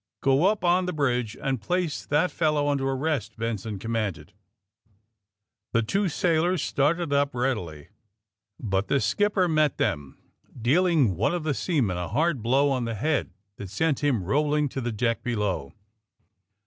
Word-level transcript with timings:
''Go 0.23 0.51
up 0.51 0.63
on 0.63 0.87
the 0.87 0.93
bridge 0.93 1.37
and 1.39 1.61
place 1.61 2.07
that 2.07 2.31
fellow 2.31 2.69
under 2.69 2.89
arrest!" 2.89 3.37
Benson 3.37 3.77
commanded. 3.77 4.33
The 5.73 5.83
two 5.83 6.09
sailors 6.09 6.63
started 6.63 7.13
up, 7.13 7.35
readily. 7.35 7.89
But 8.59 8.87
the 8.87 8.99
skipper 8.99 9.47
met 9.47 9.77
them, 9.77 10.17
dealing 10.59 11.15
one 11.15 11.35
of 11.35 11.43
the 11.43 11.53
seamen 11.53 11.97
a 11.97 12.07
hard 12.07 12.41
blow 12.41 12.71
on 12.71 12.85
the 12.85 12.95
head 12.95 13.29
that 13.57 13.69
sent 13.69 14.03
him 14.03 14.23
rolling 14.23 14.69
to 14.69 14.81
the 14.81 14.91
deck 14.91 15.21
below. 15.21 15.75